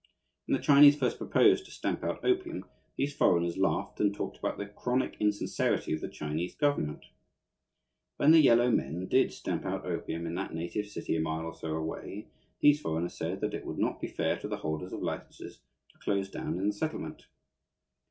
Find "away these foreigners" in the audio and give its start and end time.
11.75-13.15